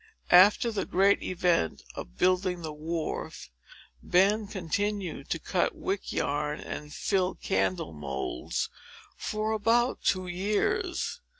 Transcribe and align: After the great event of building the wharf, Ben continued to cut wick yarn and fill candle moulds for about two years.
After 0.31 0.71
the 0.71 0.87
great 0.87 1.21
event 1.21 1.83
of 1.93 2.17
building 2.17 2.63
the 2.63 2.73
wharf, 2.73 3.51
Ben 4.01 4.47
continued 4.47 5.29
to 5.29 5.37
cut 5.37 5.75
wick 5.75 6.11
yarn 6.11 6.59
and 6.59 6.91
fill 6.91 7.35
candle 7.35 7.93
moulds 7.93 8.67
for 9.15 9.51
about 9.51 10.01
two 10.03 10.25
years. 10.25 11.21